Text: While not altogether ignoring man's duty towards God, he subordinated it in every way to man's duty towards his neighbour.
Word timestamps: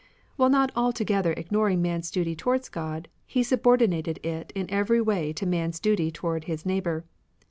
While 0.35 0.49
not 0.49 0.71
altogether 0.75 1.31
ignoring 1.33 1.79
man's 1.79 2.09
duty 2.09 2.35
towards 2.35 2.69
God, 2.69 3.07
he 3.27 3.43
subordinated 3.43 4.17
it 4.25 4.51
in 4.55 4.65
every 4.71 4.99
way 4.99 5.31
to 5.33 5.45
man's 5.45 5.79
duty 5.79 6.09
towards 6.09 6.47
his 6.47 6.65
neighbour. 6.65 7.05